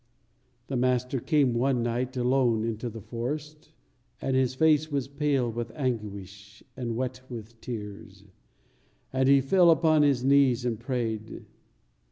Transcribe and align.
The 0.65 0.75
Master 0.75 1.19
came 1.19 1.53
one 1.53 1.83
night 1.83 2.17
alone 2.17 2.63
into 2.65 2.89
the 2.89 3.01
forest, 3.03 3.71
and 4.19 4.35
His 4.35 4.55
face 4.55 4.89
was 4.89 5.07
pale 5.07 5.47
with 5.51 5.71
anguish 5.75 6.63
and 6.75 6.95
wet 6.95 7.21
with 7.29 7.61
tears, 7.61 8.23
and 9.13 9.29
He 9.29 9.41
fell 9.41 9.69
upon 9.69 10.01
His 10.01 10.23
knees 10.23 10.65
and 10.65 10.79
prayed. 10.79 11.45